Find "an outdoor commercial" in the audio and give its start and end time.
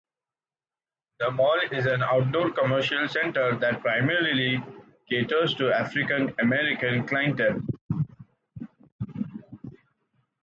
1.85-3.07